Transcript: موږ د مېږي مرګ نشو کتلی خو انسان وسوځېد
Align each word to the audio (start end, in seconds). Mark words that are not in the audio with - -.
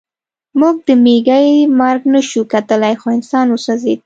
موږ 0.59 0.75
د 0.87 0.89
مېږي 1.03 1.47
مرګ 1.79 2.01
نشو 2.13 2.41
کتلی 2.53 2.93
خو 3.01 3.07
انسان 3.17 3.45
وسوځېد 3.49 3.99